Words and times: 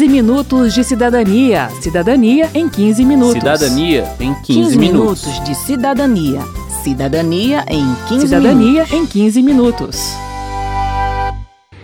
15 0.00 0.08
minutos 0.08 0.72
de 0.72 0.82
cidadania. 0.82 1.68
Cidadania 1.82 2.48
em 2.54 2.66
15 2.70 3.04
minutos. 3.04 3.34
Cidadania 3.34 4.16
em 4.18 4.32
15, 4.32 4.44
15 4.46 4.78
minutos. 4.78 5.26
minutos 5.26 5.44
de 5.44 5.54
cidadania. 5.54 6.40
Cidadania 6.82 7.66
em 7.68 7.94
15 8.08 8.26
Cidadania 8.26 8.72
minutos. 8.72 8.92
em 8.94 9.06
15 9.06 9.42
minutos. 9.42 10.00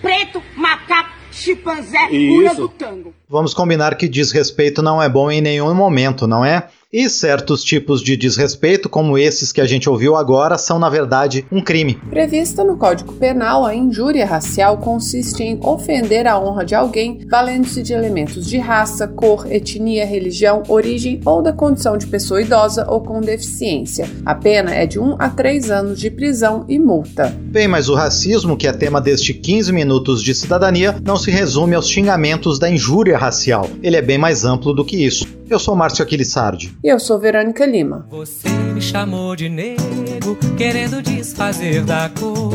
Preto, 0.00 0.42
macaco, 0.56 1.10
chimpanzé, 1.30 2.08
do 2.56 2.68
tango. 2.70 3.12
Vamos 3.28 3.52
combinar 3.52 3.94
que 3.96 4.08
desrespeito 4.08 4.80
não 4.80 5.02
é 5.02 5.10
bom 5.10 5.30
em 5.30 5.42
nenhum 5.42 5.74
momento, 5.74 6.26
não 6.26 6.42
é? 6.42 6.68
E 6.92 7.10
certos 7.10 7.64
tipos 7.64 8.00
de 8.00 8.16
desrespeito, 8.16 8.88
como 8.88 9.18
esses 9.18 9.50
que 9.50 9.60
a 9.60 9.66
gente 9.66 9.90
ouviu 9.90 10.14
agora, 10.14 10.56
são 10.56 10.78
na 10.78 10.88
verdade 10.88 11.44
um 11.50 11.60
crime. 11.60 11.94
Prevista 12.08 12.62
no 12.62 12.76
Código 12.76 13.12
Penal, 13.14 13.64
a 13.64 13.74
injúria 13.74 14.24
racial 14.24 14.78
consiste 14.78 15.42
em 15.42 15.58
ofender 15.64 16.28
a 16.28 16.38
honra 16.38 16.64
de 16.64 16.76
alguém 16.76 17.26
valendo-se 17.28 17.82
de 17.82 17.92
elementos 17.92 18.46
de 18.46 18.58
raça, 18.58 19.08
cor, 19.08 19.50
etnia, 19.52 20.06
religião, 20.06 20.62
origem 20.68 21.20
ou 21.24 21.42
da 21.42 21.52
condição 21.52 21.98
de 21.98 22.06
pessoa 22.06 22.40
idosa 22.40 22.86
ou 22.88 23.00
com 23.00 23.20
deficiência. 23.20 24.08
A 24.24 24.36
pena 24.36 24.72
é 24.72 24.86
de 24.86 25.00
1 25.00 25.16
a 25.18 25.28
3 25.28 25.72
anos 25.72 25.98
de 25.98 26.08
prisão 26.08 26.64
e 26.68 26.78
multa. 26.78 27.36
Bem, 27.36 27.66
mas 27.66 27.88
o 27.88 27.96
racismo, 27.96 28.56
que 28.56 28.68
é 28.68 28.72
tema 28.72 29.00
deste 29.00 29.34
15 29.34 29.72
minutos 29.72 30.22
de 30.22 30.32
cidadania, 30.32 30.94
não 31.04 31.16
se 31.16 31.32
resume 31.32 31.74
aos 31.74 31.88
xingamentos 31.88 32.60
da 32.60 32.70
injúria 32.70 33.18
racial. 33.18 33.68
Ele 33.82 33.96
é 33.96 34.02
bem 34.02 34.18
mais 34.18 34.44
amplo 34.44 34.72
do 34.72 34.84
que 34.84 35.04
isso. 35.04 35.26
Eu 35.48 35.60
sou 35.60 35.76
Márcio 35.76 36.02
Aquilissardi. 36.02 36.76
E 36.82 36.88
eu 36.88 36.98
sou 36.98 37.20
Verônica 37.20 37.64
Lima. 37.64 38.04
Você 38.10 38.48
me 38.48 38.82
chamou 38.82 39.36
de 39.36 39.48
nego, 39.48 40.36
querendo 40.56 41.00
desfazer 41.00 41.84
da 41.84 42.08
cor. 42.08 42.52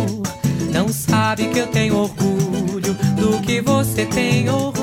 Não 0.74 0.90
sabe 0.90 1.48
que 1.48 1.60
eu 1.60 1.68
tenho 1.68 1.96
orgulho 1.96 2.94
do 3.16 3.42
que 3.42 3.62
você 3.62 4.06
tem 4.06 4.50
horror. 4.50 4.81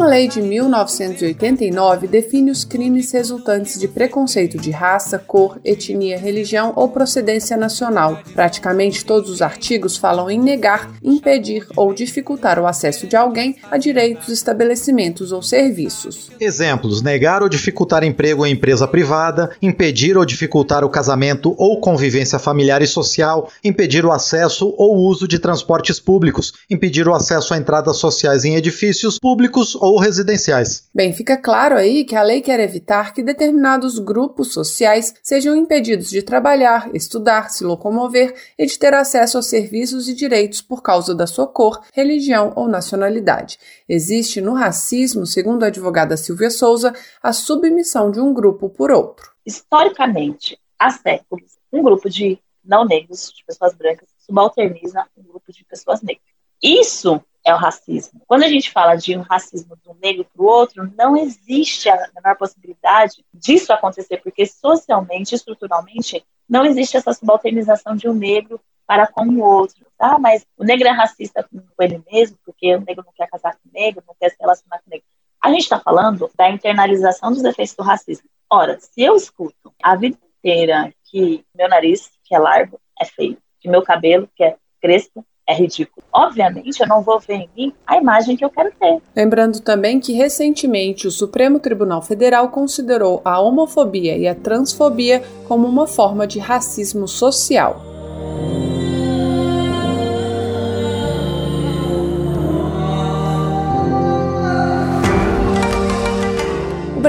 Uma 0.00 0.08
lei 0.08 0.28
de 0.28 0.40
1989 0.40 2.06
define 2.06 2.50
os 2.50 2.64
crimes 2.64 3.12
resultantes 3.12 3.78
de 3.78 3.86
preconceito 3.86 4.56
de 4.56 4.70
raça, 4.70 5.18
cor, 5.18 5.60
etnia, 5.62 6.18
religião 6.18 6.72
ou 6.74 6.88
procedência 6.88 7.54
nacional. 7.54 8.18
Praticamente 8.32 9.04
todos 9.04 9.28
os 9.28 9.42
artigos 9.42 9.98
falam 9.98 10.30
em 10.30 10.40
negar, 10.40 10.90
impedir 11.04 11.66
ou 11.76 11.92
dificultar 11.92 12.58
o 12.58 12.66
acesso 12.66 13.06
de 13.06 13.14
alguém 13.14 13.56
a 13.70 13.76
direitos, 13.76 14.30
estabelecimentos 14.30 15.32
ou 15.32 15.42
serviços. 15.42 16.30
Exemplos: 16.40 17.02
negar 17.02 17.42
ou 17.42 17.48
dificultar 17.50 18.02
emprego 18.02 18.46
em 18.46 18.54
empresa 18.54 18.88
privada, 18.88 19.50
impedir 19.60 20.16
ou 20.16 20.24
dificultar 20.24 20.82
o 20.82 20.88
casamento 20.88 21.54
ou 21.58 21.78
convivência 21.78 22.38
familiar 22.38 22.80
e 22.80 22.86
social, 22.86 23.50
impedir 23.62 24.06
o 24.06 24.12
acesso 24.12 24.74
ou 24.78 24.96
uso 24.96 25.28
de 25.28 25.38
transportes 25.38 26.00
públicos, 26.00 26.54
impedir 26.70 27.06
o 27.06 27.14
acesso 27.14 27.52
a 27.52 27.58
entradas 27.58 27.98
sociais 27.98 28.46
em 28.46 28.56
edifícios 28.56 29.18
públicos 29.18 29.74
ou 29.74 29.89
residenciais. 29.96 30.88
Bem, 30.94 31.12
fica 31.12 31.36
claro 31.36 31.76
aí 31.76 32.04
que 32.04 32.16
a 32.16 32.22
lei 32.22 32.40
quer 32.40 32.60
evitar 32.60 33.12
que 33.12 33.22
determinados 33.22 33.98
grupos 33.98 34.52
sociais 34.52 35.14
sejam 35.22 35.56
impedidos 35.56 36.10
de 36.10 36.22
trabalhar, 36.22 36.90
estudar, 36.94 37.50
se 37.50 37.64
locomover 37.64 38.34
e 38.58 38.66
de 38.66 38.78
ter 38.78 38.94
acesso 38.94 39.38
a 39.38 39.42
serviços 39.42 40.08
e 40.08 40.14
direitos 40.14 40.60
por 40.60 40.82
causa 40.82 41.14
da 41.14 41.26
sua 41.26 41.46
cor, 41.46 41.80
religião 41.92 42.52
ou 42.56 42.68
nacionalidade. 42.68 43.58
Existe 43.88 44.40
no 44.40 44.54
racismo, 44.54 45.26
segundo 45.26 45.64
a 45.64 45.68
advogada 45.68 46.16
Silvia 46.16 46.50
Souza, 46.50 46.92
a 47.22 47.32
submissão 47.32 48.10
de 48.10 48.20
um 48.20 48.32
grupo 48.32 48.68
por 48.68 48.90
outro. 48.90 49.30
Historicamente, 49.44 50.58
há 50.78 50.90
séculos, 50.90 51.58
um 51.72 51.82
grupo 51.82 52.08
de 52.08 52.38
não 52.64 52.84
negros, 52.84 53.32
de 53.32 53.44
pessoas 53.44 53.74
brancas, 53.74 54.08
subalterniza 54.18 55.04
um 55.16 55.22
grupo 55.22 55.52
de 55.52 55.64
pessoas 55.64 56.02
negras. 56.02 56.24
Isso 56.62 57.20
é 57.44 57.54
o 57.54 57.58
racismo. 57.58 58.19
Quando 58.30 58.44
a 58.44 58.48
gente 58.48 58.70
fala 58.70 58.94
de 58.94 59.16
um 59.18 59.22
racismo 59.22 59.76
do 59.84 59.92
negro 60.00 60.24
para 60.24 60.40
o 60.40 60.46
outro, 60.46 60.88
não 60.96 61.16
existe 61.16 61.88
a 61.88 61.96
menor 62.14 62.36
possibilidade 62.36 63.24
disso 63.34 63.72
acontecer, 63.72 64.18
porque 64.18 64.46
socialmente, 64.46 65.34
estruturalmente, 65.34 66.24
não 66.48 66.64
existe 66.64 66.96
essa 66.96 67.12
subalternização 67.12 67.96
de 67.96 68.08
um 68.08 68.14
negro 68.14 68.60
para 68.86 69.08
com 69.08 69.26
o 69.26 69.40
outro. 69.40 69.84
Ah, 69.98 70.16
mas 70.16 70.46
o 70.56 70.62
negro 70.62 70.86
é 70.86 70.92
racista 70.92 71.42
com 71.42 71.60
ele 71.82 72.00
mesmo, 72.08 72.38
porque 72.46 72.72
o 72.76 72.80
negro 72.82 73.02
não 73.04 73.12
quer 73.12 73.28
casar 73.28 73.54
com 73.54 73.68
o 73.68 73.72
negro, 73.72 74.04
não 74.06 74.14
quer 74.14 74.30
se 74.30 74.36
relacionar 74.38 74.78
com 74.78 74.86
o 74.86 74.90
negro. 74.90 75.06
A 75.42 75.50
gente 75.50 75.62
está 75.62 75.80
falando 75.80 76.30
da 76.36 76.48
internalização 76.48 77.32
dos 77.32 77.42
efeitos 77.42 77.74
do 77.74 77.82
racismo. 77.82 78.28
Ora, 78.48 78.78
se 78.78 79.02
eu 79.02 79.16
escuto 79.16 79.74
a 79.82 79.96
vida 79.96 80.16
inteira 80.38 80.94
que 81.02 81.44
meu 81.52 81.68
nariz, 81.68 82.08
que 82.22 82.36
é 82.36 82.38
largo, 82.38 82.80
é 82.96 83.04
feio, 83.06 83.38
que 83.58 83.68
meu 83.68 83.82
cabelo, 83.82 84.30
que 84.36 84.44
é 84.44 84.56
crespo, 84.80 85.26
é 85.50 85.54
ridículo. 85.54 86.04
Obviamente, 86.12 86.80
eu 86.80 86.86
não 86.86 87.02
vou 87.02 87.18
ver 87.18 87.34
em 87.34 87.50
mim 87.56 87.72
a 87.86 87.96
imagem 87.96 88.36
que 88.36 88.44
eu 88.44 88.50
quero 88.50 88.70
ter. 88.78 88.98
Lembrando 89.14 89.60
também 89.60 89.98
que 89.98 90.12
recentemente 90.12 91.06
o 91.06 91.10
Supremo 91.10 91.58
Tribunal 91.58 92.00
Federal 92.02 92.48
considerou 92.50 93.20
a 93.24 93.40
homofobia 93.40 94.16
e 94.16 94.28
a 94.28 94.34
transfobia 94.34 95.22
como 95.48 95.66
uma 95.66 95.86
forma 95.86 96.26
de 96.26 96.38
racismo 96.38 97.08
social. 97.08 97.82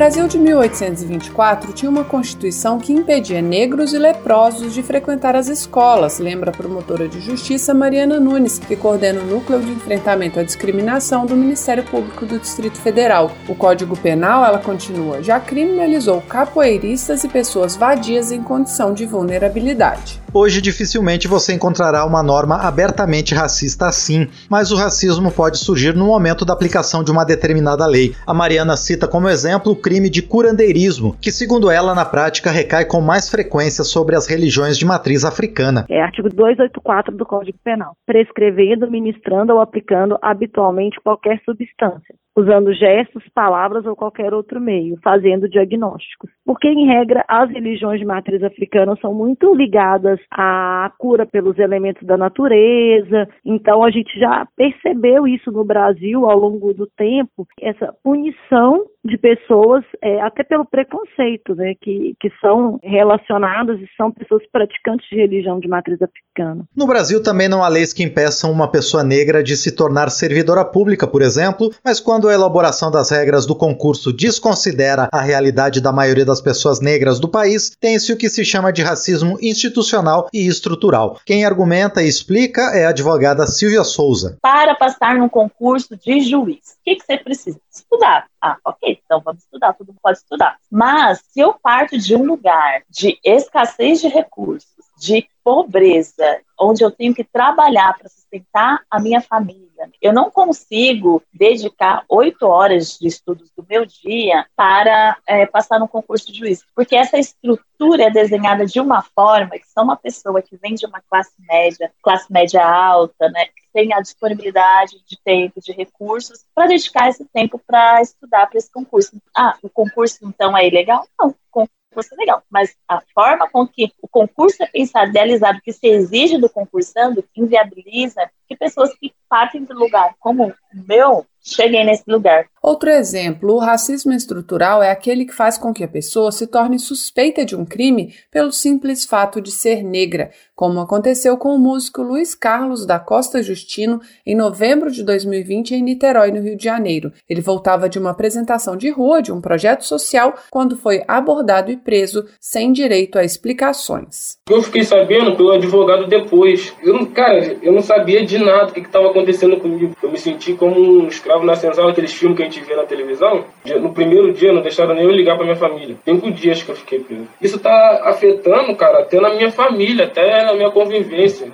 Brasil 0.01 0.27
de 0.27 0.39
1824 0.39 1.73
tinha 1.73 1.87
uma 1.87 2.03
constituição 2.03 2.79
que 2.79 2.91
impedia 2.91 3.39
negros 3.39 3.93
e 3.93 3.99
leprosos 3.99 4.73
de 4.73 4.81
frequentar 4.81 5.35
as 5.35 5.47
escolas, 5.47 6.17
lembra 6.17 6.49
a 6.49 6.57
promotora 6.57 7.07
de 7.07 7.21
justiça 7.21 7.71
Mariana 7.71 8.19
Nunes, 8.19 8.57
que 8.57 8.75
coordena 8.75 9.21
o 9.21 9.27
Núcleo 9.27 9.61
de 9.61 9.69
Enfrentamento 9.69 10.39
à 10.39 10.43
Discriminação 10.43 11.27
do 11.27 11.35
Ministério 11.35 11.83
Público 11.83 12.25
do 12.25 12.39
Distrito 12.39 12.79
Federal. 12.79 13.31
O 13.47 13.53
Código 13.53 13.95
Penal, 13.95 14.43
ela 14.43 14.57
continua, 14.57 15.21
já 15.21 15.39
criminalizou 15.39 16.19
capoeiristas 16.21 17.23
e 17.23 17.27
pessoas 17.27 17.75
vadias 17.75 18.31
em 18.31 18.41
condição 18.41 18.95
de 18.95 19.05
vulnerabilidade. 19.05 20.19
Hoje 20.33 20.61
dificilmente 20.61 21.27
você 21.27 21.53
encontrará 21.53 22.05
uma 22.05 22.23
norma 22.23 22.55
abertamente 22.55 23.35
racista 23.35 23.87
assim, 23.87 24.29
mas 24.49 24.71
o 24.71 24.77
racismo 24.77 25.29
pode 25.29 25.57
surgir 25.57 25.93
no 25.93 26.05
momento 26.05 26.45
da 26.45 26.53
aplicação 26.53 27.03
de 27.03 27.11
uma 27.11 27.25
determinada 27.25 27.85
lei. 27.85 28.15
A 28.25 28.33
Mariana 28.33 28.77
cita 28.77 29.09
como 29.09 29.27
exemplo 29.27 29.73
o 29.73 29.75
crime 29.75 30.09
de 30.09 30.21
curandeirismo, 30.21 31.17
que 31.19 31.33
segundo 31.33 31.69
ela 31.69 31.93
na 31.93 32.05
prática 32.05 32.49
recai 32.49 32.85
com 32.85 33.01
mais 33.01 33.29
frequência 33.29 33.83
sobre 33.83 34.15
as 34.15 34.25
religiões 34.25 34.77
de 34.77 34.85
matriz 34.85 35.25
africana. 35.25 35.85
É 35.89 36.01
artigo 36.01 36.29
284 36.29 37.13
do 37.13 37.25
Código 37.25 37.57
Penal, 37.61 37.93
prescrevendo, 38.05 38.89
ministrando 38.89 39.51
ou 39.51 39.59
aplicando 39.59 40.17
habitualmente 40.21 40.97
qualquer 41.03 41.41
substância 41.43 42.15
usando 42.35 42.73
gestos, 42.73 43.23
palavras 43.33 43.85
ou 43.85 43.95
qualquer 43.95 44.33
outro 44.33 44.59
meio, 44.59 44.97
fazendo 45.03 45.49
diagnósticos. 45.49 46.29
Porque, 46.45 46.67
em 46.67 46.87
regra, 46.87 47.23
as 47.27 47.49
religiões 47.49 47.99
de 47.99 48.05
matriz 48.05 48.41
africana 48.43 48.95
são 49.01 49.13
muito 49.13 49.53
ligadas 49.53 50.19
à 50.31 50.91
cura 50.97 51.25
pelos 51.25 51.57
elementos 51.59 52.05
da 52.07 52.17
natureza, 52.17 53.27
então 53.45 53.83
a 53.83 53.91
gente 53.91 54.17
já 54.19 54.47
percebeu 54.55 55.27
isso 55.27 55.51
no 55.51 55.63
Brasil 55.63 56.29
ao 56.29 56.37
longo 56.37 56.73
do 56.73 56.87
tempo, 56.87 57.47
essa 57.59 57.93
punição 58.03 58.85
de 59.03 59.17
pessoas, 59.17 59.83
é, 60.01 60.21
até 60.21 60.43
pelo 60.43 60.63
preconceito, 60.63 61.55
né, 61.55 61.73
que, 61.81 62.13
que 62.19 62.31
são 62.39 62.79
relacionadas 62.83 63.79
e 63.79 63.89
são 63.97 64.11
pessoas 64.11 64.43
praticantes 64.51 65.07
de 65.09 65.15
religião 65.15 65.59
de 65.59 65.67
matriz 65.67 65.99
africana. 66.01 66.65
No 66.75 66.85
Brasil 66.85 67.21
também 67.21 67.49
não 67.49 67.63
há 67.63 67.67
leis 67.67 67.93
que 67.93 68.03
impeçam 68.03 68.51
uma 68.51 68.69
pessoa 68.69 69.03
negra 69.03 69.41
de 69.41 69.55
se 69.55 69.75
tornar 69.75 70.09
servidora 70.09 70.63
pública, 70.63 71.07
por 71.07 71.21
exemplo, 71.21 71.71
mas 71.83 71.99
quando 71.99 72.20
a 72.27 72.33
elaboração 72.33 72.91
das 72.91 73.09
regras 73.09 73.45
do 73.45 73.55
concurso 73.55 74.11
desconsidera 74.13 75.09
a 75.11 75.21
realidade 75.21 75.81
da 75.81 75.91
maioria 75.91 76.25
das 76.25 76.41
pessoas 76.41 76.79
negras 76.79 77.19
do 77.19 77.27
país, 77.27 77.71
tem-se 77.79 78.11
o 78.11 78.17
que 78.17 78.29
se 78.29 78.43
chama 78.43 78.71
de 78.71 78.81
racismo 78.81 79.37
institucional 79.41 80.27
e 80.33 80.47
estrutural. 80.47 81.19
Quem 81.25 81.45
argumenta 81.45 82.01
e 82.01 82.07
explica 82.07 82.61
é 82.75 82.85
a 82.85 82.89
advogada 82.89 83.47
Silvia 83.47 83.83
Souza. 83.83 84.37
Para 84.41 84.75
passar 84.75 85.15
num 85.15 85.29
concurso 85.29 85.95
de 85.97 86.21
juiz, 86.21 86.77
o 86.79 86.83
que, 86.83 86.95
que 86.95 87.05
você 87.05 87.17
precisa? 87.17 87.59
Estudar. 87.73 88.27
Ah, 88.41 88.57
ok, 88.65 88.99
então 89.05 89.21
vamos 89.23 89.43
estudar, 89.43 89.73
todo 89.73 89.87
mundo 89.87 89.99
pode 90.01 90.17
estudar. 90.17 90.57
Mas 90.69 91.19
se 91.31 91.39
eu 91.39 91.53
parto 91.53 91.97
de 91.97 92.15
um 92.15 92.23
lugar 92.23 92.81
de 92.89 93.17
escassez 93.23 94.01
de 94.01 94.07
recursos, 94.07 94.69
de 95.01 95.27
pobreza, 95.43 96.41
onde 96.59 96.83
eu 96.83 96.91
tenho 96.91 97.15
que 97.15 97.23
trabalhar 97.23 97.97
para 97.97 98.07
sustentar 98.07 98.83
a 98.89 98.99
minha 98.99 99.19
família, 99.19 99.89
eu 99.99 100.13
não 100.13 100.29
consigo 100.29 101.23
dedicar 101.33 102.05
oito 102.07 102.45
horas 102.45 102.99
de 102.99 103.07
estudos 103.07 103.49
do 103.57 103.65
meu 103.67 103.83
dia 103.83 104.45
para 104.55 105.17
é, 105.25 105.47
passar 105.47 105.79
no 105.79 105.87
concurso 105.87 106.31
de 106.31 106.37
juiz, 106.37 106.63
porque 106.75 106.95
essa 106.95 107.17
estrutura 107.17 108.03
é 108.03 108.11
desenhada 108.11 108.63
de 108.63 108.79
uma 108.79 109.01
forma 109.01 109.57
que 109.57 109.67
só 109.67 109.81
uma 109.81 109.97
pessoa 109.97 110.39
que 110.39 110.55
vem 110.57 110.75
de 110.75 110.85
uma 110.85 111.01
classe 111.09 111.33
média, 111.49 111.91
classe 112.03 112.31
média 112.31 112.63
alta, 112.63 113.27
né, 113.29 113.47
tem 113.73 113.91
a 113.95 114.01
disponibilidade 114.01 115.01
de 115.03 115.17
tempo, 115.23 115.59
de 115.59 115.71
recursos, 115.71 116.45
para 116.53 116.67
dedicar 116.67 117.09
esse 117.09 117.25
tempo 117.25 117.59
para 117.65 118.03
estudar 118.03 118.45
para 118.45 118.59
esse 118.59 118.71
concurso. 118.71 119.19
Ah, 119.35 119.57
o 119.63 119.69
concurso 119.69 120.19
então 120.21 120.55
é 120.55 120.67
ilegal? 120.67 121.07
Não, 121.19 121.29
o 121.29 121.35
concurso 121.49 121.80
é 122.13 122.15
legal, 122.17 122.43
mas 122.49 122.75
a 122.87 123.01
forma 123.13 123.49
com 123.49 123.67
que 123.67 123.91
o 124.01 124.07
concurso 124.07 124.63
é 124.63 124.67
pensado, 124.67 125.09
idealizado, 125.09 125.61
que 125.61 125.73
se 125.73 125.87
exige 125.87 126.37
do 126.37 126.49
concursando, 126.49 127.23
inviabiliza 127.35 128.29
que 128.51 128.57
pessoas 128.57 128.93
que 128.97 129.13
partem 129.29 129.63
do 129.63 129.73
lugar 129.73 130.13
como 130.19 130.47
o 130.47 130.53
meu 130.87 131.25
cheguem 131.43 131.85
nesse 131.85 132.03
lugar. 132.07 132.45
Outro 132.61 132.89
exemplo, 132.89 133.55
o 133.55 133.59
racismo 133.59 134.13
estrutural 134.13 134.83
é 134.83 134.91
aquele 134.91 135.25
que 135.25 135.33
faz 135.33 135.57
com 135.57 135.73
que 135.73 135.83
a 135.83 135.87
pessoa 135.87 136.31
se 136.31 136.45
torne 136.45 136.77
suspeita 136.77 137.43
de 137.43 137.55
um 137.55 137.65
crime 137.65 138.13
pelo 138.29 138.51
simples 138.51 139.03
fato 139.03 139.41
de 139.41 139.49
ser 139.51 139.83
negra, 139.83 140.29
como 140.55 140.79
aconteceu 140.79 141.35
com 141.37 141.55
o 141.55 141.57
músico 141.57 142.03
Luiz 142.03 142.35
Carlos 142.35 142.85
da 142.85 142.99
Costa 142.99 143.41
Justino 143.41 143.99
em 144.23 144.35
novembro 144.35 144.91
de 144.91 145.03
2020 145.03 145.73
em 145.73 145.81
Niterói, 145.81 146.31
no 146.31 146.41
Rio 146.41 146.55
de 146.55 146.63
Janeiro. 146.63 147.11
Ele 147.27 147.41
voltava 147.41 147.89
de 147.89 147.97
uma 147.97 148.11
apresentação 148.11 148.77
de 148.77 148.91
rua 148.91 149.23
de 149.23 149.31
um 149.31 149.41
projeto 149.41 149.83
social 149.83 150.35
quando 150.51 150.77
foi 150.77 151.03
abordado 151.07 151.71
e 151.71 151.77
preso 151.77 152.25
sem 152.39 152.71
direito 152.71 153.17
a 153.17 153.23
explicações. 153.23 154.37
Eu 154.47 154.61
fiquei 154.61 154.83
sabendo 154.83 155.35
pelo 155.35 155.53
advogado 155.53 156.05
depois. 156.05 156.75
Eu 156.83 156.93
não, 156.93 157.05
cara, 157.07 157.57
eu 157.63 157.73
não 157.73 157.81
sabia 157.81 158.23
de 158.23 158.37
nada 158.41 158.69
o 158.69 158.73
que 158.73 158.79
estava 158.81 159.09
acontecendo 159.09 159.57
comigo. 159.57 159.95
Eu 160.01 160.11
me 160.11 160.17
senti 160.17 160.53
como 160.53 160.79
um 160.79 161.07
escravo 161.07 161.45
na 161.45 161.55
senzala, 161.55 161.91
aqueles 161.91 162.13
filmes 162.13 162.37
que 162.37 162.43
a 162.43 162.45
gente 162.45 162.61
vê 162.61 162.75
na 162.75 162.83
televisão. 162.83 163.45
No 163.79 163.93
primeiro 163.93 164.33
dia 164.33 164.51
não 164.51 164.61
deixaram 164.61 164.93
nem 164.93 165.03
eu 165.03 165.11
ligar 165.11 165.35
para 165.35 165.45
minha 165.45 165.55
família. 165.55 165.95
Cinco 166.05 166.31
dias 166.31 166.63
que 166.63 166.69
eu 166.69 166.75
fiquei 166.75 166.99
preso. 166.99 167.27
Isso 167.41 167.59
tá 167.59 168.01
afetando, 168.05 168.75
cara, 168.75 168.99
até 168.99 169.19
na 169.19 169.29
minha 169.33 169.51
família, 169.51 170.05
até 170.05 170.43
na 170.45 170.53
minha 170.53 170.71
convivência. 170.71 171.51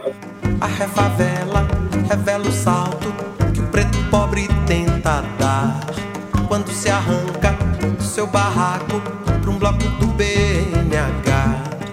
A 0.60 0.68
refavela 0.68 1.68
revela 2.10 2.48
o 2.48 2.52
salto 2.52 3.08
que 3.54 3.60
o 3.60 3.68
preto 3.68 3.98
pobre 4.10 4.48
tenta 4.66 5.24
dar 5.40 5.80
quando 6.48 6.70
se 6.70 6.90
arranca 6.90 7.56
do 7.98 8.04
seu 8.04 8.26
barraco 8.28 9.02
para 9.42 9.52
um 9.52 9.58
bloco 9.58 9.84
do 10.00 10.08
BNH. 10.08 10.57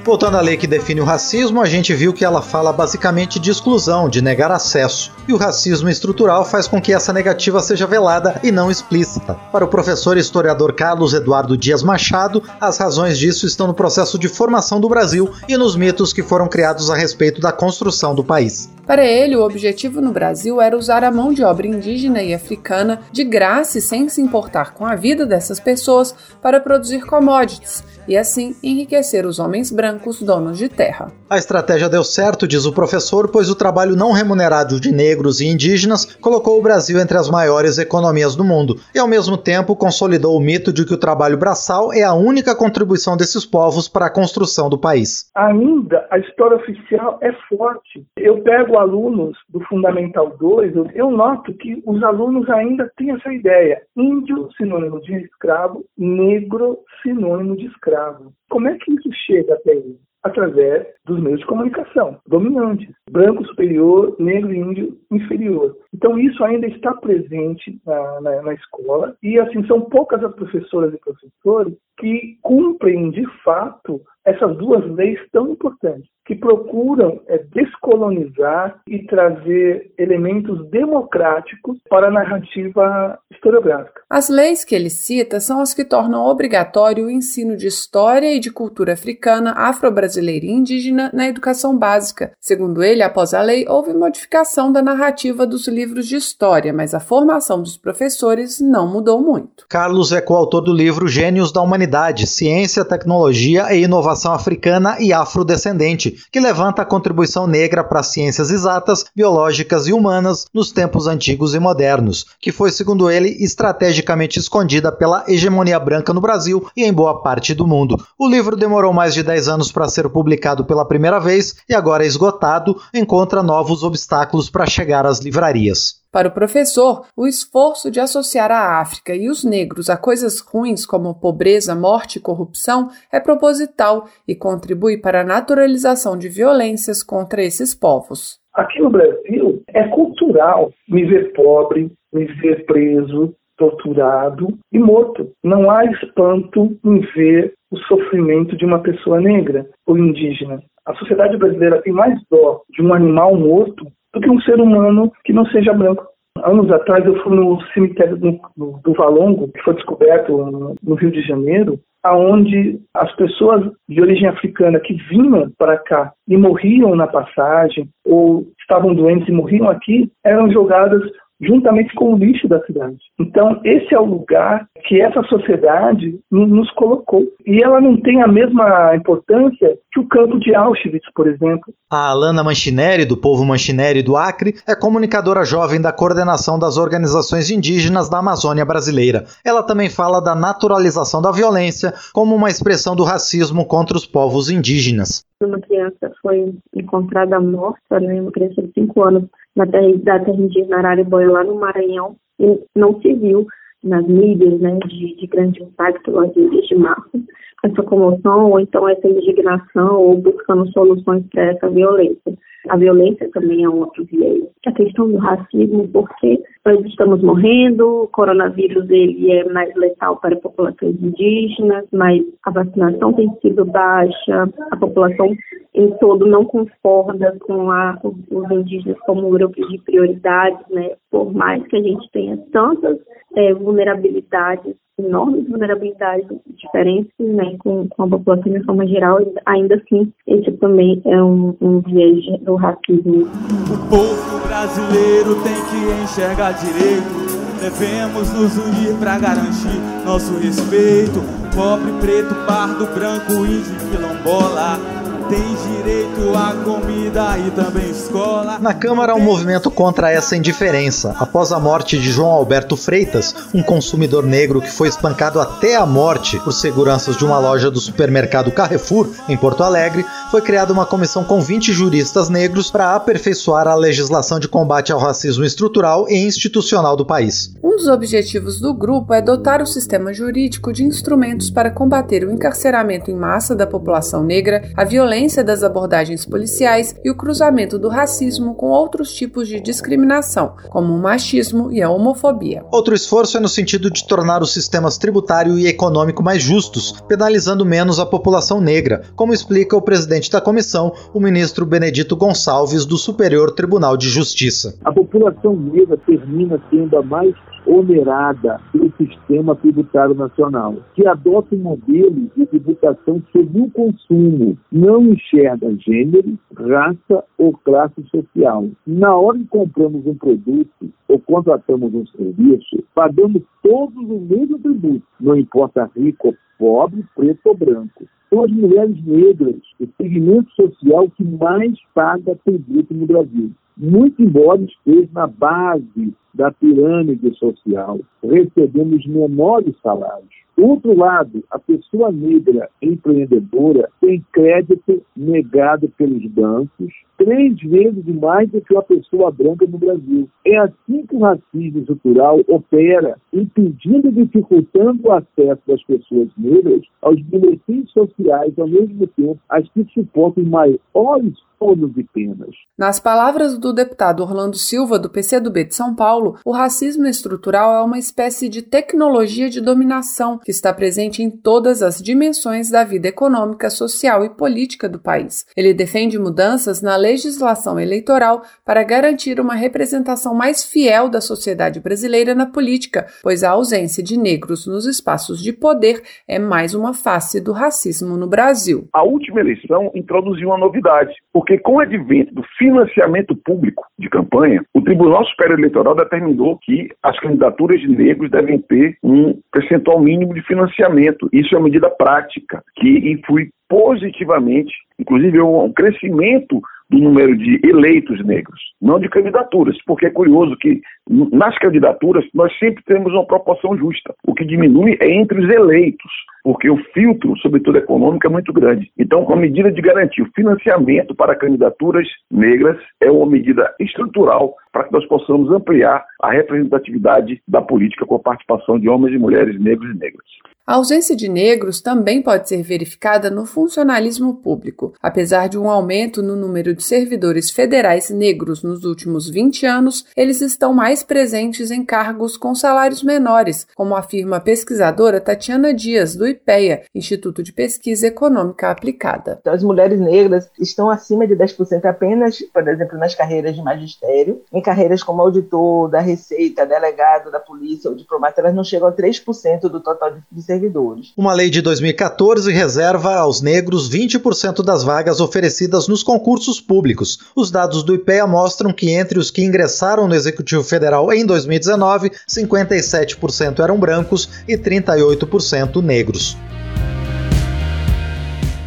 Voltando 0.05 0.37
à 0.37 0.41
lei 0.43 0.59
que 0.59 0.67
define 0.67 1.01
o 1.01 1.05
racismo, 1.05 1.63
a 1.63 1.65
gente 1.65 1.95
viu 1.95 2.13
que 2.13 2.27
ela 2.27 2.43
fala 2.43 2.75
basicamente 2.75 3.39
de 3.39 3.51
exclusão, 3.51 4.07
de 4.07 4.21
negar 4.21 4.53
acesso. 4.53 5.11
E 5.27 5.33
o 5.33 5.39
racismo 5.39 5.89
estrutural 5.89 6.45
faz 6.45 6.69
com 6.69 6.79
que 6.79 6.93
essa 6.93 7.11
negativa 7.11 7.59
seja 7.63 7.87
velada 7.87 8.39
e 8.45 8.53
não 8.53 8.71
explícita. 8.71 9.33
Para 9.51 9.65
o 9.65 9.69
professor 9.69 10.19
e 10.19 10.21
historiador 10.21 10.75
Carlos 10.75 11.15
Eduardo 11.15 11.57
Dias 11.57 11.83
Machado, 11.83 12.43
as 12.61 12.77
razões 12.77 13.17
disso 13.17 13.47
estão 13.47 13.67
no 13.67 13.73
processo 13.73 14.19
de 14.19 14.29
formação 14.29 14.79
do 14.79 14.91
Brasil 14.91 15.33
e 15.49 15.57
nos 15.57 15.75
mitos 15.75 16.13
que 16.13 16.23
foram 16.23 16.49
criados 16.49 16.91
a 16.91 16.95
respeito 16.95 17.41
da 17.41 17.51
construção 17.51 18.15
do 18.15 18.23
país. 18.23 18.69
Para 18.87 19.07
ele, 19.07 19.35
o 19.35 19.43
objetivo 19.43 20.03
no 20.03 20.13
Brasil 20.13 20.61
era 20.61 20.77
usar 20.77 21.03
a 21.03 21.11
mão 21.11 21.33
de 21.33 21.43
obra 21.43 21.67
indígena 21.67 22.23
e 22.23 22.35
africana 22.35 23.01
de 23.11 23.25
graça 23.25 23.79
e 23.79 23.81
sem 23.81 24.07
se 24.11 24.21
importar 24.21 24.75
com 24.75 24.85
a 24.85 24.95
vida 24.95 25.25
dessas 25.25 25.59
pessoas 25.59 26.15
para 26.43 26.61
produzir 26.61 27.07
commodities 27.07 27.83
e 28.07 28.17
assim 28.17 28.55
enriquecer 28.63 29.27
os 29.27 29.39
homens 29.39 29.71
brancos 29.71 30.23
donos 30.23 30.59
de 30.59 30.69
terra. 30.69 31.13
A 31.29 31.39
estratégia 31.39 31.89
deu 31.89 32.05
certo, 32.05 32.47
diz 32.47 32.67
o 32.67 32.73
professor, 32.73 33.31
pois 33.31 33.51
o 33.51 33.55
trabalho 33.55 33.97
não 33.97 34.13
remunerado 34.13 34.81
de 34.81 34.93
negros 34.93 35.41
e 35.41 35.47
indígenas 35.47 36.05
colocou 36.17 36.59
o 36.59 36.63
Brasil 36.63 36.99
entre 36.99 37.17
as 37.17 37.31
maiores 37.31 37.79
economias 37.79 38.37
do 38.37 38.45
mundo 38.45 38.77
e, 38.95 38.99
ao 38.99 39.09
mesmo 39.09 39.37
tempo, 39.37 39.77
consolidou 39.77 40.37
o 40.37 40.41
mito 40.41 40.73
de 40.73 40.85
que 40.85 40.95
o 40.95 40.99
trabalho 40.99 41.39
braçal 41.39 41.93
é 41.93 42.03
a 42.03 42.15
única 42.15 42.57
contribuição 42.57 43.17
desses 43.17 43.45
povos 43.45 43.89
para 43.89 44.07
a 44.07 44.13
construção 44.13 44.69
do 44.69 44.79
país. 44.79 45.31
Ainda 45.35 46.07
a 46.11 46.19
história 46.19 46.57
oficial 46.57 47.19
é 47.23 47.33
forte. 47.49 48.05
Eu 48.17 48.43
pego 48.43 48.79
alunos 48.79 49.37
do 49.49 49.61
Fundamental 49.65 50.37
2, 50.39 50.73
eu 50.95 51.11
noto 51.11 51.53
que 51.55 51.83
os 51.87 52.03
alunos 52.03 52.49
ainda 52.51 52.91
têm 52.97 53.11
essa 53.11 53.33
ideia: 53.33 53.83
índio 53.97 54.49
sinônimo 54.57 55.01
de 55.01 55.15
escravo, 55.15 55.85
negro 55.97 56.79
sinônimo 57.03 57.57
de 57.57 57.67
escravo 57.67 57.94
escravo. 57.95 58.33
Como 58.51 58.69
é 58.69 58.77
que 58.79 58.93
isso 58.93 59.11
chega 59.27 59.55
até 59.55 59.73
ele? 59.73 59.99
Através 60.23 60.87
dos 61.05 61.23
meios 61.23 61.41
de 61.41 61.47
comunicação 61.47 62.19
dominantes, 62.27 62.89
branco 63.11 63.45
superior, 63.45 64.17
negro 64.19 64.55
e 64.55 64.59
índio 64.59 64.99
inferior. 65.11 65.77
Então 65.95 66.19
isso 66.19 66.43
ainda 66.43 66.67
está 66.67 66.95
presente 66.95 67.79
na, 67.85 68.21
na, 68.23 68.43
na 68.43 68.55
escola 68.55 69.15
e 69.23 69.39
assim 69.39 69.67
são 69.67 69.83
poucas 69.83 70.25
as 70.25 70.35
professoras 70.35 70.95
e 70.95 70.99
professores 70.99 71.77
que 71.99 72.39
cumprem 72.41 73.11
de 73.11 73.27
fato 73.43 74.01
essas 74.25 74.57
duas 74.57 74.83
leis 74.93 75.21
tão 75.31 75.51
importantes, 75.51 76.09
que 76.25 76.35
procuram 76.35 77.21
é, 77.29 77.39
descolonizar 77.39 78.81
e 78.89 79.07
trazer 79.07 79.93
elementos 79.99 80.69
democráticos 80.71 81.79
para 81.89 82.09
a 82.09 82.11
narrativa 82.11 83.19
historiográfica. 83.31 84.03
As 84.09 84.29
leis 84.29 84.65
que 84.65 84.75
ele 84.75 84.91
cita 84.91 85.39
são 85.41 85.61
as 85.61 85.75
que 85.75 85.85
tornam 85.85 86.25
obrigatório 86.25 87.07
o 87.07 87.11
ensino 87.11 87.57
de 87.57 87.67
história 87.67 88.35
e 88.35 88.41
de 88.41 88.51
cultura 88.51 88.95
africana, 88.95 89.53
afro-brasileira 89.53 90.47
e 90.47 90.51
indígena 90.51 91.11
na 91.13 91.29
educação 91.29 91.77
básica. 91.77 92.33
Segundo 92.41 92.83
ele, 92.83 93.03
após 93.03 93.35
a 93.35 93.43
lei, 93.43 93.67
houve 93.69 93.93
modificação 93.93 94.73
da 94.73 94.83
narrativa 94.83 95.47
dos 95.47 95.69
livros 95.69 96.07
de 96.07 96.17
história, 96.17 96.73
mas 96.73 96.95
a 96.95 97.01
formação 97.01 97.61
dos 97.63 97.77
professores 97.77 98.61
não 98.61 98.91
mudou 98.91 99.21
muito. 99.21 99.67
Carlos 99.69 100.13
é 100.13 100.21
coautor 100.21 100.63
do 100.63 100.73
livro 100.73 101.07
Gênios 101.09 101.53
da 101.53 101.61
Humanidade, 101.61 102.27
Ciência, 102.27 102.85
Tecnologia 102.85 103.75
e 103.75 103.83
Inovação 103.83 104.33
Africana 104.33 104.97
e 105.01 105.13
Afrodescendente, 105.13 106.14
que 106.31 106.41
levanta 106.41 106.83
a 106.83 106.87
contribuição 106.87 107.47
negra 107.47 107.83
para 107.83 108.01
as 108.01 108.09
ciências 108.09 108.51
exatas, 108.51 109.05
biológicas 109.15 109.87
e 109.87 109.93
humanas 109.93 110.47
nos 110.53 110.73
tempos 110.73 111.07
antigos 111.07 111.55
e 111.55 111.59
modernos, 111.59 112.27
que 112.41 112.53
foi, 112.53 112.71
segundo 112.71 113.11
ele, 113.11 113.31
estrategicamente 113.43 114.39
escondida 114.39 114.91
pela 114.93 115.25
hegemonia 115.27 115.79
branca 115.79 116.13
no 116.13 116.21
Brasil 116.21 116.67
e 116.77 116.85
em 116.85 116.93
boa 116.93 117.23
parte 117.23 117.55
do 117.55 117.67
mundo. 117.67 117.97
O 118.19 118.29
livro 118.29 118.57
demorou 118.57 118.93
mais 118.93 119.15
de 119.15 119.23
10 119.23 119.49
anos 119.49 119.73
para 119.73 119.89
ser 119.89 120.09
publicado 120.09 120.65
pela 120.65 120.87
primeira 120.87 121.19
vez 121.19 121.57
e 121.69 121.75
agora 121.75 122.07
esgotado, 122.07 122.81
encontra 122.93 123.43
novos 123.43 123.83
obstáculos 123.83 124.49
para 124.51 124.67
chegar 124.67 125.07
às 125.07 125.19
livrarias. 125.19 126.04
Para 126.15 126.29
o 126.29 126.31
professor, 126.31 127.07
o 127.17 127.27
esforço 127.27 127.91
de 127.91 127.99
associar 127.99 128.49
a 128.53 128.81
África 128.81 129.17
e 129.17 129.29
os 129.29 129.45
negros 129.45 129.91
a 129.91 129.97
coisas 129.97 130.39
ruins 130.39 130.87
como 130.87 131.19
pobreza, 131.19 131.75
morte 131.75 132.21
e 132.21 132.23
corrupção 132.23 132.89
é 133.13 133.19
proposital 133.19 134.05
e 134.29 134.33
contribui 134.33 134.97
para 134.97 135.23
a 135.23 135.25
naturalização 135.25 136.17
de 136.17 136.29
violências 136.29 137.03
contra 137.03 137.43
esses 137.43 137.75
povos. 137.75 138.39
Aqui 138.55 138.81
no 138.81 138.91
Brasil 138.91 139.61
é 139.67 139.89
cultural 139.89 140.71
me 140.89 141.05
ver 141.05 141.33
pobre, 141.33 141.91
me 142.13 142.27
ver 142.27 142.65
preso, 142.65 143.35
torturado 143.59 144.57
e 144.73 144.79
morto. 144.79 145.33
Não 145.43 145.69
há 145.69 145.85
espanto 145.87 146.79
em 146.85 147.01
ver 147.17 147.55
o 147.73 147.79
sofrimento 147.89 148.57
de 148.57 148.65
uma 148.65 148.79
pessoa 148.79 149.21
negra 149.21 149.67
ou 149.85 149.99
indígena. 149.99 150.63
A 150.87 150.95
sociedade 150.95 151.37
brasileira 151.37 151.83
tem 151.83 151.93
mais 151.93 152.17
dó 152.31 152.63
de 152.71 152.83
um 152.83 152.95
animal 152.95 153.35
morto 153.35 153.85
do 154.15 154.21
que 154.21 154.31
um 154.31 154.41
ser 154.41 154.61
humano 154.61 155.13
que 155.25 155.33
não 155.33 155.45
seja 155.47 155.73
branco. 155.73 156.07
Anos 156.43 156.71
atrás 156.71 157.05
eu 157.05 157.23
fui 157.23 157.37
no 157.37 157.61
cemitério 157.73 158.17
do, 158.17 158.33
do, 158.57 158.81
do 158.83 158.93
Valongo, 158.95 159.49
que 159.49 159.63
foi 159.63 159.75
descoberto 159.75 160.37
no, 160.37 160.75
no 160.83 160.95
Rio 160.95 161.11
de 161.11 161.23
Janeiro, 161.23 161.79
aonde 162.03 162.79
as 162.95 163.15
pessoas 163.17 163.71
de 163.89 164.01
origem 164.01 164.29
africana 164.29 164.79
que 164.79 164.95
vinham 165.09 165.51
para 165.57 165.79
cá 165.79 166.13
e 166.29 166.37
morriam 166.37 166.95
na 166.95 167.07
passagem 167.07 167.89
ou 168.05 168.47
estavam 168.61 168.95
doentes 168.95 169.29
e 169.29 169.33
morriam 169.33 169.69
aqui 169.69 170.11
eram 170.23 170.51
jogadas 170.51 171.03
juntamente 171.41 171.95
com 171.95 172.15
o 172.15 172.17
lixo 172.17 172.49
da 172.49 172.61
cidade. 172.65 172.97
Então, 173.21 173.61
esse 173.65 173.95
é 173.95 173.99
o 173.99 174.05
lugar 174.05 174.67
que 174.87 175.01
essa 175.01 175.23
sociedade 175.25 176.19
nos 176.31 176.71
colocou. 176.73 177.23
E 177.47 177.63
ela 177.63 177.81
não 177.81 177.97
tem 177.97 178.23
a 178.23 178.29
mesma 178.29 178.95
importância 178.97 179.77
que 179.93 180.01
o 180.01 180.09
campo 180.09 180.39
de 180.39 180.55
Auschwitz, 180.55 181.07
por 181.15 181.27
exemplo. 181.27 181.73
A 181.91 182.11
Alana 182.11 182.43
Manchineri, 182.43 183.05
do 183.05 183.17
povo 183.17 183.45
Manchineri 183.45 184.03
do 184.03 184.17
Acre, 184.17 184.55
é 184.67 184.75
comunicadora 184.75 185.45
jovem 185.45 185.81
da 185.81 185.93
coordenação 185.93 186.59
das 186.59 186.77
organizações 186.77 187.51
indígenas 187.51 188.09
da 188.09 188.19
Amazônia 188.19 188.65
brasileira. 188.65 189.25
Ela 189.45 189.63
também 189.63 189.89
fala 189.89 190.21
da 190.21 190.35
naturalização 190.35 191.23
da 191.23 191.31
violência 191.31 191.95
como 192.13 192.35
uma 192.35 192.51
expressão 192.51 192.97
do 192.97 193.05
racismo 193.05 193.65
contra 193.67 193.97
os 193.97 194.07
povos 194.07 194.51
indígenas. 194.51 195.25
Uma 195.43 195.61
criança 195.61 196.13
foi 196.23 196.55
encontrada 196.75 197.41
morta, 197.41 198.01
né, 198.01 198.21
uma 198.21 198.31
criança 198.31 198.63
de 198.63 198.73
5 198.73 199.03
anos, 199.03 199.25
na 199.57 199.67
terra, 199.67 199.93
da 199.99 200.19
terra 200.21 200.37
indígena 200.37 200.79
Araribóia, 200.79 201.31
lá 201.31 201.45
no 201.45 201.57
Maranhão, 201.57 202.17
e 202.39 202.61
não 202.75 203.01
se 203.01 203.13
viu 203.15 203.47
nas 203.83 204.07
mídias 204.07 204.61
né, 204.61 204.79
de, 204.87 205.17
de 205.17 205.27
grande 205.27 205.63
impacto, 205.63 206.19
as 206.19 206.35
mídias 206.35 206.67
de 206.67 206.75
massa, 206.77 207.21
essa 207.65 207.83
comoção 207.83 208.51
ou 208.51 208.61
então 208.61 208.89
essa 208.89 209.07
indignação 209.07 210.01
ou 210.01 210.17
buscando 210.17 210.71
soluções 210.73 211.25
para 211.31 211.51
essa 211.51 211.69
violência. 211.69 212.39
A 212.69 212.77
violência 212.77 213.31
também 213.31 213.65
é 213.65 213.69
um 213.69 213.81
outro 213.81 214.05
viés. 214.05 214.45
A 214.67 214.73
questão 214.73 215.09
do 215.09 215.19
racismo, 215.19 215.87
porque 215.89 216.43
nós 216.65 216.83
estamos 216.87 217.23
morrendo, 217.23 218.05
o 218.05 218.09
coronavírus 218.09 218.89
ele 218.89 219.31
é 219.31 219.45
mais 219.53 219.75
letal 219.75 220.17
para 220.17 220.37
populações 220.37 220.97
indígenas, 221.03 221.85
mas 221.93 222.23
a 222.45 222.51
vacinação 222.51 223.13
tem 223.13 223.31
sido 223.43 223.67
baixa, 223.67 224.49
a 224.71 224.77
população 224.77 225.37
em 225.75 225.91
todo 225.99 226.27
não 226.27 226.45
concorda 226.45 227.37
com 227.41 227.71
a, 227.71 227.99
os 228.03 228.51
indígenas 228.51 228.99
como 229.01 229.29
grupo 229.31 229.55
de 229.69 229.79
prioridades, 229.79 230.65
né? 230.71 230.93
Por 231.11 231.35
mais 231.35 231.67
que 231.67 231.77
a 231.77 231.83
gente 231.83 232.11
tenha 232.13 232.39
tantas 232.53 232.99
é, 233.37 233.53
vulnerabilidades 233.53 234.75
enormes 234.99 235.49
vulnerabilidades 235.49 236.27
diferentes 236.57 237.11
né, 237.19 237.57
com, 237.59 237.89
com 237.89 238.03
a 238.05 238.09
população 238.09 238.53
de 238.53 238.65
forma 238.65 238.87
geral, 238.87 239.19
ainda 239.47 239.75
assim, 239.77 240.13
esse 240.27 240.53
também 240.53 241.01
é 241.05 241.23
um, 241.23 241.57
um 241.61 241.81
viés 241.81 242.25
do 242.43 242.55
racismo. 242.55 243.23
O 243.23 243.89
povo 243.91 244.47
brasileiro 244.47 245.35
tem 245.43 245.55
que 245.71 246.03
enxergar 246.03 246.53
direito 246.53 247.35
Devemos 247.65 248.31
nos 248.35 248.59
unir 248.59 248.95
para 248.99 249.19
garantir 249.19 249.81
nosso 250.05 250.37
respeito. 250.37 251.23
Pobre, 251.55 251.93
preto, 251.99 252.35
pardo, 252.47 252.85
branco, 252.93 253.33
índio, 253.47 253.75
quilombola 253.91 255.04
tem 255.29 255.55
direito 255.55 256.37
à 256.37 256.53
comida 256.65 257.39
e 257.39 257.51
também 257.53 257.91
escola. 257.91 258.59
Na 258.59 258.75
Câmara 258.75 259.13
há 259.13 259.15
um 259.15 259.21
movimento 259.21 259.71
contra 259.71 260.11
essa 260.11 260.37
indiferença. 260.37 261.15
Após 261.19 261.53
a 261.53 261.59
morte 261.59 261.99
de 261.99 262.11
João 262.11 262.31
Alberto 262.31 262.77
Freitas, 262.77 263.35
um 263.55 263.63
consumidor 263.63 264.25
negro 264.25 264.61
que 264.61 264.71
foi 264.71 264.89
espancado 264.89 265.41
até 265.41 265.77
a 265.77 265.87
morte 265.87 266.39
por 266.41 266.53
seguranças 266.53 267.17
de 267.17 267.25
uma 267.25 267.39
loja 267.39 267.71
do 267.71 267.81
supermercado 267.81 268.53
Carrefour, 268.53 269.09
em 269.29 269.37
Porto 269.37 269.63
Alegre, 269.63 270.05
foi 270.31 270.43
criada 270.43 270.73
uma 270.73 270.87
comissão 270.87 271.25
com 271.25 271.41
20 271.41 271.73
juristas 271.73 272.29
negros 272.29 272.71
para 272.71 272.95
aperfeiçoar 272.95 273.67
a 273.67 273.75
legislação 273.75 274.39
de 274.39 274.49
combate 274.49 274.93
ao 274.93 274.99
racismo 274.99 275.45
estrutural 275.45 276.07
e 276.09 276.17
institucional 276.17 276.97
do 276.97 277.07
país. 277.07 277.55
Um 277.63 277.77
dos 277.77 277.89
objetivos 277.89 278.61
do 278.61 278.75
grupo 278.75 279.13
é 279.15 279.23
dotar 279.23 279.63
o 279.63 279.67
sistema 279.67 280.13
jurídico 280.13 280.73
de 280.73 280.85
instrumentos 280.85 281.51
para 281.51 281.71
combater 281.71 282.25
o 282.25 282.31
encarceramento 282.31 283.11
em 283.11 283.15
massa 283.15 283.55
da 283.55 283.67
população 283.67 284.23
negra, 284.23 284.71
a 284.77 284.85
violência 284.85 285.14
violência 285.15 285.45
das 285.45 285.63
abordagens 285.63 286.27
policiais 286.27 287.01
e 287.05 287.09
o 287.09 287.17
cruzamento 287.17 287.79
do 287.79 287.89
racismo 287.89 288.53
com 288.57 288.67
outros 288.67 289.15
tipos 289.15 289.47
de 289.47 289.61
discriminação, 289.61 290.57
como 290.71 290.93
o 290.93 291.01
machismo 291.01 291.71
e 291.71 291.81
a 291.81 291.89
homofobia. 291.89 292.65
Outro 292.73 292.95
esforço 292.97 293.37
é 293.37 293.41
no 293.41 293.49
sentido 293.49 293.91
de 293.93 294.05
tornar 294.09 294.43
os 294.43 294.53
sistemas 294.53 294.99
tributário 294.99 295.57
e 295.57 295.69
econômico 295.69 296.21
mais 296.21 296.43
justos, 296.43 297.01
penalizando 297.07 297.65
menos 297.65 298.01
a 298.01 298.07
população 298.07 298.61
negra, 298.61 299.03
como 299.15 299.33
explica 299.33 299.77
o 299.77 299.83
presidente 299.83 300.29
da 300.29 300.41
comissão, 300.41 300.93
o 301.13 301.21
ministro 301.21 301.65
Benedito 301.65 302.17
Gonçalves, 302.17 302.85
do 302.85 302.97
Superior 302.97 303.53
Tribunal 303.53 303.97
de 303.97 304.09
Justiça. 304.09 304.75
A 304.85 304.93
população 304.93 305.55
negra 305.55 305.97
termina 305.97 306.61
sendo 306.71 306.99
a 306.99 307.03
mais 307.03 307.35
onerada 307.67 308.61
pelo 308.73 308.93
sistema 308.97 309.55
tributário 309.57 310.15
nacional, 310.15 310.77
que 310.95 311.07
adota 311.07 311.55
um 311.55 311.59
modelo 311.59 312.31
de 312.37 312.47
tributação 312.47 313.23
sobre 313.33 313.61
o 313.61 313.71
consumo, 313.71 314.57
não 314.71 315.03
enxerga 315.03 315.75
gênero, 315.79 316.39
raça 316.57 317.25
ou 317.39 317.53
classe 317.53 318.03
social. 318.11 318.67
Na 318.87 319.15
hora 319.17 319.39
que 319.39 319.47
compramos 319.47 320.07
um 320.07 320.15
produto 320.15 320.91
ou 321.09 321.19
contratamos 321.21 321.95
um 321.95 322.07
serviço, 322.07 322.85
pagamos 322.95 323.43
todos 323.63 323.97
o 323.97 324.21
mesmo 324.21 324.59
tributo, 324.59 325.03
não 325.21 325.37
importa 325.37 325.91
rico 325.97 326.35
pobre, 326.59 327.05
preto 327.17 327.41
ou 327.45 327.57
branco. 327.57 328.07
São 328.31 328.45
as 328.45 328.51
mulheres 328.51 328.97
negras, 329.05 329.57
o 329.81 329.87
segmento 329.97 330.51
social 330.53 331.09
que 331.11 331.25
mais 331.25 331.73
paga 331.95 332.37
tributo 332.45 332.95
no 332.95 333.07
Brasil 333.07 333.53
muito 333.77 334.23
embora 334.23 334.63
esteja 334.63 335.09
na 335.13 335.27
base 335.27 336.15
da 336.35 336.51
pirâmide 336.51 337.33
social, 337.37 338.01
recebemos 338.23 339.07
menores 339.07 339.75
salários. 339.83 340.35
Outro 340.57 340.97
lado, 340.97 341.43
a 341.51 341.59
pessoa 341.59 342.13
negra 342.13 342.69
empreendedora 342.81 343.89
tem 344.01 344.25
crédito 344.33 345.03
negado 345.17 345.89
pelos 345.97 346.25
bancos, 346.27 346.93
três 347.17 347.61
vezes 347.61 348.05
mais 348.21 348.49
do 348.51 348.61
que 348.61 348.77
a 348.77 348.83
pessoa 348.83 349.31
branca 349.31 349.67
no 349.67 349.79
Brasil. 349.79 350.29
É 350.47 350.57
assim 350.59 351.07
que 351.07 351.17
o 351.17 351.21
racismo 351.21 351.81
estrutural 351.81 352.41
opera, 352.49 353.17
impedindo 353.33 354.09
e 354.09 354.13
dificultando 354.13 355.09
o 355.09 355.13
acesso 355.13 355.63
das 355.67 355.83
pessoas 355.85 356.29
negras 356.37 356.83
aos 357.03 357.21
benefícios 357.23 357.93
sociais, 357.93 358.53
ao 358.59 358.69
mesmo 358.69 359.07
tempo 359.07 359.39
as 359.49 359.69
que 359.71 359.87
suportam 359.93 360.45
maiores 360.45 361.35
ônus 361.65 361.97
e 361.97 362.05
penas. 362.05 362.55
Nas 362.77 363.01
palavras 363.01 363.57
do 363.57 363.73
deputado 363.73 364.23
Orlando 364.23 364.57
Silva, 364.57 364.99
do 364.99 365.09
PCdoB 365.09 365.65
de 365.65 365.75
São 365.75 365.95
Paulo, 365.95 366.39
o 366.45 366.53
racismo 366.53 367.07
estrutural 367.07 367.75
é 367.75 367.83
uma 367.83 367.99
espécie 367.99 368.49
de 368.49 368.61
tecnologia 368.61 369.49
de 369.49 369.61
dominação 369.61 370.39
que 370.39 370.51
está 370.51 370.73
presente 370.75 371.23
em 371.23 371.31
todas 371.31 371.83
as 371.83 372.03
dimensões 372.03 372.71
da 372.71 372.85
vida 372.85 373.09
econômica, 373.09 373.71
social 373.71 374.25
e 374.25 374.31
política 374.31 374.89
do 374.89 374.99
país. 374.99 375.47
Ele 375.57 375.73
defende 375.73 376.19
mudanças 376.19 376.83
na 376.83 376.97
legislação 377.05 377.79
eleitoral 377.79 378.43
para 378.65 378.83
garantir 378.83 379.39
uma 379.39 379.55
representação 379.55 380.35
mais 380.35 380.65
fiel 380.65 381.11
da 381.11 381.21
sociedade 381.21 381.79
brasileira 381.79 382.35
na 382.35 382.47
política, 382.47 383.07
pois 383.23 383.45
a 383.45 383.51
ausência 383.51 384.03
de 384.03 384.19
negros 384.19 384.67
nos 384.67 384.87
espaços 384.87 385.43
de 385.43 385.53
poder 385.53 386.01
é 386.27 386.39
mais 386.39 386.75
uma 386.75 386.95
face 386.95 387.43
do 387.43 387.53
racismo 387.53 388.17
no 388.17 388.27
Brasil. 388.27 388.89
A 388.93 389.03
última 389.03 389.41
eleição 389.41 389.91
introduziu 389.95 390.49
uma 390.49 390.59
novidade, 390.59 391.13
porque 391.33 391.59
com 391.59 391.75
o 391.75 391.81
advento 391.81 392.35
do 392.35 392.43
financiamento 392.57 393.37
público 393.37 393.85
de 393.99 394.09
campanha, 394.09 394.65
o 394.73 394.81
Tribunal 394.81 395.25
Superior 395.27 395.59
Eleitoral 395.59 395.95
determinou 395.95 396.59
que 396.59 396.89
as 397.03 397.19
candidaturas 397.21 397.81
de 397.81 397.89
negros 397.89 398.31
devem 398.31 398.59
ter 398.59 398.97
um 399.03 399.39
percentual 399.53 400.01
mínimo 400.01 400.33
de 400.33 400.43
financiamento. 400.43 401.29
Isso 401.33 401.55
é 401.55 401.59
uma 401.59 401.65
medida 401.65 401.91
prática 401.91 402.63
que 402.77 403.13
influi 403.13 403.51
positivamente, 403.69 404.73
inclusive 404.99 405.41
um 405.41 405.73
crescimento 405.73 406.61
do 406.91 406.99
número 406.99 407.37
de 407.37 407.61
eleitos 407.65 408.25
negros, 408.25 408.61
não 408.81 408.99
de 408.99 409.09
candidaturas, 409.09 409.77
porque 409.87 410.07
é 410.07 410.11
curioso 410.11 410.57
que 410.57 410.81
nas 411.09 411.57
candidaturas 411.59 412.25
nós 412.35 412.57
sempre 412.59 412.83
temos 412.85 413.13
uma 413.13 413.27
proporção 413.27 413.77
justa. 413.77 414.15
O 414.27 414.35
que 414.35 414.45
diminui 414.45 414.97
é 415.01 415.11
entre 415.11 415.41
os 415.41 415.53
eleitos, 415.53 416.11
porque 416.43 416.69
o 416.69 416.77
filtro, 416.93 417.37
sobretudo 417.39 417.79
econômico, 417.79 418.27
é 418.27 418.31
muito 418.31 418.53
grande. 418.53 418.91
Então, 418.99 419.27
a 419.31 419.37
medida 419.37 419.73
de 419.73 419.81
garantir 419.81 420.23
o 420.23 420.31
financiamento 420.35 421.15
para 421.15 421.35
candidaturas 421.35 422.07
negras, 422.31 422.79
é 423.01 423.11
uma 423.11 423.27
medida 423.27 423.75
estrutural 423.81 424.55
para 424.73 424.85
que 424.85 424.93
nós 424.93 425.07
possamos 425.07 425.51
ampliar 425.51 426.05
a 426.21 426.31
representatividade 426.31 427.41
da 427.49 427.63
política 427.63 428.05
com 428.05 428.17
a 428.17 428.21
participação 428.21 428.79
de 428.79 428.89
homens 428.89 429.15
e 429.15 429.19
mulheres 429.19 429.59
negros 429.61 429.95
e 429.95 429.99
negras. 429.99 430.27
A 430.67 430.77
ausência 430.77 431.15
de 431.15 431.29
negros 431.29 431.83
também 431.83 432.23
pode 432.23 432.49
ser 432.49 432.63
verificada 432.63 433.29
no 433.29 433.45
funcionalismo 433.45 434.37
público. 434.37 434.95
Apesar 435.03 435.47
de 435.47 435.59
um 435.59 435.69
aumento 435.69 436.23
no 436.23 436.35
número 436.35 436.75
de 436.75 436.83
servidores 436.83 437.51
federais 437.51 438.09
negros 438.09 438.63
nos 438.63 438.83
últimos 438.83 439.29
20 439.29 439.67
anos, 439.67 440.07
eles 440.17 440.41
estão 440.41 440.73
mais 440.73 441.03
presentes 441.03 441.71
em 441.71 441.85
cargos 441.85 442.39
com 442.39 442.55
salários 442.55 443.03
menores, 443.03 443.67
como 443.75 443.95
afirma 443.95 444.37
a 444.37 444.41
pesquisadora 444.41 445.21
Tatiana 445.21 445.75
Dias, 445.75 446.17
do 446.17 446.27
IPEA, 446.27 446.85
Instituto 446.95 447.43
de 447.43 447.53
Pesquisa 447.53 448.07
Econômica 448.07 448.71
Aplicada. 448.71 449.43
As 449.45 449.63
mulheres 449.63 450.01
negras 450.01 450.51
estão 450.59 450.89
acima 450.89 451.27
de 451.27 451.37
10% 451.37 451.85
apenas, 451.85 452.41
por 452.41 452.67
exemplo, 452.67 452.97
nas 452.97 453.15
carreiras 453.15 453.55
de 453.55 453.61
magistério. 453.61 454.41
Em 454.51 454.63
carreiras 454.63 455.03
como 455.03 455.21
auditor, 455.21 455.91
da 455.91 456.01
Receita, 456.01 456.65
delegado 456.65 457.31
da 457.31 457.39
polícia 457.39 457.91
ou 457.91 457.95
diplomata, 457.95 458.41
elas 458.41 458.55
não 458.55 458.65
chegam 458.65 458.89
a 458.89 458.93
3% 458.93 459.61
do 459.69 459.81
total 459.81 460.13
de 460.13 460.23
servidores. 460.55 461.13
Uma 461.17 461.33
lei 461.33 461.51
de 461.51 461.61
2014 461.61 462.51
reserva 462.53 463.15
aos 463.17 463.41
negros 463.41 463.91
20% 463.91 464.65
das 464.65 464.83
vagas 464.83 465.21
oferecidas 465.21 465.89
nos 465.89 466.03
concursos 466.03 466.61
públicos. 466.61 467.19
Os 467.35 467.51
dados 467.51 467.83
do 467.83 467.95
IPEA 467.95 468.27
mostram 468.27 468.73
que 468.73 468.91
entre 468.91 469.19
os 469.19 469.31
que 469.31 469.43
ingressaram 469.43 470.07
no 470.07 470.15
Executivo 470.15 470.63
Federal 470.63 471.13
em 471.13 471.27
2019, 471.27 472.11
57% 472.29 473.61
eram 473.61 473.79
brancos 473.79 474.29
e 474.49 474.57
38% 474.57 475.83
negros. 475.83 476.37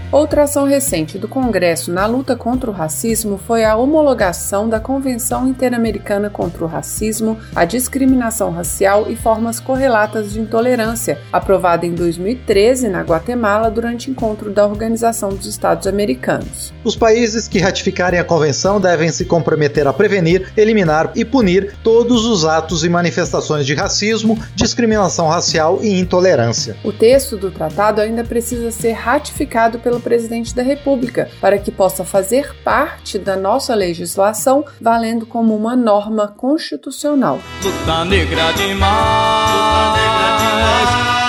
Outra 0.09 0.43
ação 0.43 0.65
recente 0.65 1.17
do 1.17 1.27
Congresso 1.27 1.91
na 1.91 2.05
luta 2.05 2.33
contra 2.33 2.69
o 2.69 2.73
racismo 2.73 3.37
foi 3.37 3.65
a 3.65 3.75
homologação 3.75 4.69
da 4.69 4.79
Convenção 4.79 5.45
Interamericana 5.45 6.29
contra 6.29 6.63
o 6.63 6.67
Racismo, 6.67 7.37
a 7.53 7.65
Discriminação 7.65 8.49
Racial 8.49 9.11
e 9.11 9.17
Formas 9.17 9.59
Correlatas 9.59 10.31
de 10.31 10.39
Intolerância, 10.39 11.19
aprovada 11.31 11.85
em 11.85 11.93
2013 11.93 12.87
na 12.87 13.01
Guatemala 13.01 13.69
durante 13.69 14.09
encontro 14.09 14.49
da 14.49 14.65
Organização 14.65 15.27
dos 15.27 15.45
Estados 15.45 15.85
Americanos. 15.87 16.73
Os 16.85 16.95
países 16.95 17.45
que 17.45 17.59
ratificarem 17.59 18.17
a 18.17 18.23
convenção 18.23 18.79
devem 18.79 19.11
se 19.11 19.25
comprometer 19.25 19.87
a 19.87 19.93
prevenir, 19.93 20.53
eliminar 20.55 21.11
e 21.15 21.25
punir 21.25 21.75
todos 21.83 22.25
os 22.25 22.45
atos 22.45 22.85
e 22.85 22.89
manifestações 22.89 23.65
de 23.65 23.75
racismo, 23.75 24.39
discriminação 24.55 25.27
racial 25.27 25.79
e 25.81 25.99
intolerância. 25.99 26.77
O 26.81 26.93
texto 26.93 27.35
do 27.35 27.51
tratado 27.51 27.99
ainda 27.99 28.23
precisa 28.23 28.71
ser 28.71 28.93
ratificado 28.93 29.79
pelo 29.79 29.96
pelo 29.97 29.99
presidente 29.99 30.55
da 30.55 30.61
República, 30.63 31.29
para 31.41 31.57
que 31.57 31.71
possa 31.71 32.03
fazer 32.05 32.55
parte 32.63 33.17
da 33.17 33.35
nossa 33.35 33.73
legislação, 33.75 34.63
valendo 34.79 35.25
como 35.25 35.55
uma 35.55 35.75
norma 35.75 36.27
constitucional. 36.27 37.39
Luta 37.63 38.05
negra 38.05 38.51
demais, 38.53 39.51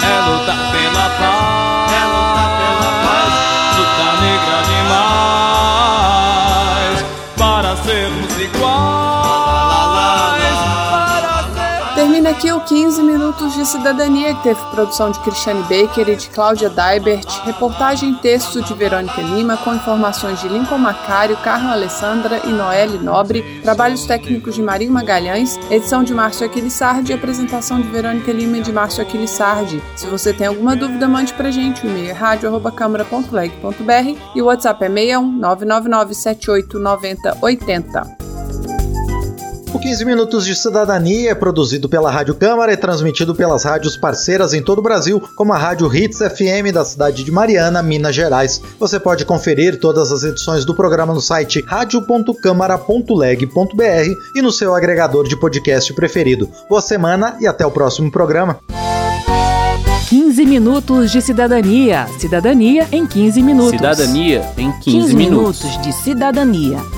é 0.02 0.20
lutar 0.30 0.72
pela 0.72 1.08
paz, 1.18 1.38
Termina 12.28 12.30
aqui 12.30 12.52
o 12.52 12.61
15 12.61 13.02
Minutos 13.02 13.54
de 13.54 13.64
Cidadania, 13.64 14.35
que 14.35 14.42
teve 14.42 14.61
produção 14.70 15.11
de 15.11 15.18
Cristiane 15.20 15.62
Baker 15.62 16.11
e 16.11 16.16
de 16.16 16.28
Cláudia 16.28 16.68
Daibert, 16.68 17.26
reportagem 17.44 18.11
e 18.11 18.14
texto 18.16 18.62
de 18.62 18.75
Verônica 18.75 19.23
Lima, 19.23 19.56
com 19.56 19.75
informações 19.75 20.38
de 20.40 20.49
Lincoln 20.49 20.78
Macário, 20.78 21.37
Carla 21.38 21.73
Alessandra 21.73 22.42
e 22.44 22.49
Noelle 22.49 22.99
Nobre, 22.99 23.42
trabalhos 23.62 24.04
técnicos 24.04 24.54
de 24.54 24.62
Marinho 24.62 24.92
Magalhães, 24.92 25.58
edição 25.70 26.04
de 26.04 26.12
Márcio 26.12 26.44
Aquilissardi 26.44 27.12
e 27.12 27.14
apresentação 27.14 27.80
de 27.80 27.88
Verônica 27.88 28.30
Lima 28.30 28.58
e 28.58 28.62
de 28.62 28.73
Márcio 28.73 29.02
Aquilissardi. 29.02 29.82
Se 29.97 30.06
você 30.06 30.32
tem 30.32 30.49
alguma 30.49 30.76
dúvida, 30.76 31.08
mande 31.08 31.32
pra 31.32 31.50
gente. 31.50 31.87
O 31.87 31.88
e-mail 31.88 32.11
é 32.11 32.12
rádio.câmara.leg.br 32.12 34.18
e 34.35 34.42
o 34.42 34.47
WhatsApp 34.47 34.85
é 34.85 34.88
61 34.88 35.32
999 35.32 36.14
78 36.14 36.78
90 36.78 37.38
80. 37.40 38.17
O 39.72 39.78
15 39.78 40.04
Minutos 40.04 40.44
de 40.46 40.54
Cidadania 40.56 41.30
é 41.30 41.34
produzido 41.34 41.88
pela 41.90 42.10
Rádio 42.10 42.34
Câmara 42.34 42.72
e 42.72 42.76
transmitido 42.76 43.34
pelas 43.34 43.64
rádios 43.64 43.98
parceiras 43.98 44.54
em 44.54 44.62
todo 44.62 44.78
o 44.78 44.82
Brasil, 44.82 45.22
como 45.37 45.52
a 45.52 45.58
Rádio 45.58 45.94
Hits 45.94 46.16
FM 46.18 46.72
da 46.72 46.87
cidade 46.87 47.22
de 47.22 47.30
Mariana, 47.30 47.82
Minas 47.82 48.14
Gerais. 48.14 48.62
Você 48.80 48.98
pode 48.98 49.26
conferir 49.26 49.78
todas 49.78 50.10
as 50.10 50.22
edições 50.22 50.64
do 50.64 50.75
programa 50.75 51.12
no 51.12 51.20
site 51.20 51.62
radio.câmara.leg.br 51.66 54.14
e 54.34 54.40
no 54.40 54.50
seu 54.50 54.75
agregador 54.75 55.28
de 55.28 55.38
podcast 55.38 55.92
preferido. 55.92 56.48
Boa 56.68 56.80
semana 56.80 57.37
e 57.38 57.46
até 57.46 57.66
o 57.66 57.70
próximo 57.70 58.10
programa. 58.10 58.58
15 60.08 60.46
minutos 60.46 61.12
de 61.12 61.20
cidadania. 61.20 62.06
Cidadania 62.18 62.88
em 62.90 63.06
15 63.06 63.42
minutos. 63.42 63.72
Cidadania 63.72 64.50
em 64.56 64.72
15, 64.72 64.84
15 64.84 65.14
minutos. 65.14 65.62
minutos 65.62 65.82
de 65.82 65.92
cidadania. 65.92 66.97